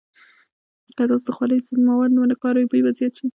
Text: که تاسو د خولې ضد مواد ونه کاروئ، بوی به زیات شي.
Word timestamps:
که 0.95 1.03
تاسو 1.09 1.25
د 1.27 1.31
خولې 1.35 1.57
ضد 1.67 1.79
مواد 1.87 2.11
ونه 2.13 2.35
کاروئ، 2.41 2.65
بوی 2.69 2.81
به 2.85 2.91
زیات 2.97 3.13
شي. 3.17 3.27